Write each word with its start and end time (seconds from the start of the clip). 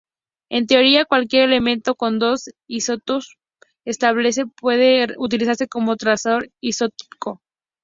En 0.49 0.65
teoría, 0.65 1.05
cualquier 1.05 1.43
elemento 1.43 1.93
con 1.93 2.17
dos 2.17 2.49
isótopos 2.65 3.37
estables 3.85 4.39
puede 4.59 5.09
utilizarse 5.19 5.67
como 5.67 5.95
trazador 5.95 6.49
isotópico. 6.59 7.39